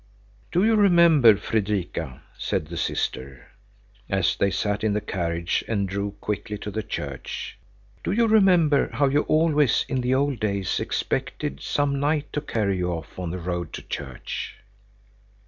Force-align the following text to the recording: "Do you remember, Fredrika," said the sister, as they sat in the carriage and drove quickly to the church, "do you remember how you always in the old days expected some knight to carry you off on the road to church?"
"Do 0.51 0.65
you 0.65 0.73
remember, 0.77 1.37
Fredrika," 1.37 2.23
said 2.35 2.65
the 2.69 2.75
sister, 2.75 3.49
as 4.09 4.35
they 4.35 4.49
sat 4.49 4.83
in 4.83 4.93
the 4.93 4.99
carriage 4.99 5.63
and 5.67 5.87
drove 5.87 6.19
quickly 6.19 6.57
to 6.57 6.71
the 6.71 6.81
church, 6.81 7.59
"do 8.03 8.11
you 8.11 8.25
remember 8.25 8.89
how 8.93 9.05
you 9.05 9.21
always 9.27 9.85
in 9.87 10.01
the 10.01 10.15
old 10.15 10.39
days 10.39 10.79
expected 10.79 11.61
some 11.61 11.99
knight 11.99 12.33
to 12.33 12.41
carry 12.41 12.77
you 12.79 12.89
off 12.91 13.19
on 13.19 13.29
the 13.29 13.37
road 13.37 13.73
to 13.73 13.83
church?" 13.83 14.55